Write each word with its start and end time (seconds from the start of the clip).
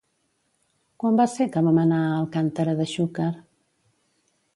Quan 1.01 1.19
va 1.19 1.27
ser 1.33 1.45
que 1.55 1.63
vam 1.67 1.79
anar 1.81 1.99
a 2.05 2.15
Alcàntera 2.21 2.73
de 2.81 2.87
Xúquer? 2.95 3.29